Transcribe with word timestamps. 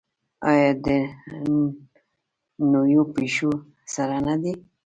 آیا 0.49 0.71
د 0.85 0.87
نویو 2.71 3.03
پیښو 3.15 3.51
سره 3.93 4.15
نه 4.27 4.35
دی؟ 4.41 4.53